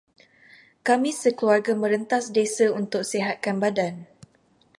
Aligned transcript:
Kami 0.87 1.11
sekeluarga 1.21 1.73
merentas 1.81 2.23
desa 2.37 2.65
untuk 2.81 3.03
sihatkan 3.11 3.55
badan. 3.63 3.95